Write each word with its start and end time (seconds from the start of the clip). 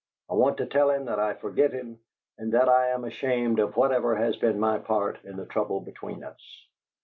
I 0.31 0.33
want 0.33 0.57
to 0.57 0.65
tell 0.65 0.89
him 0.89 1.05
that 1.05 1.19
I 1.19 1.35
forgive 1.35 1.73
him 1.73 1.99
and 2.39 2.53
that 2.53 2.67
I 2.67 2.87
am 2.87 3.03
ashamed 3.03 3.59
of 3.59 3.77
whatever 3.77 4.15
has 4.15 4.35
been 4.35 4.59
my 4.59 4.79
part 4.79 5.23
in 5.23 5.37
the 5.37 5.45
trouble 5.45 5.79
between 5.79 6.23
us.' 6.23 6.67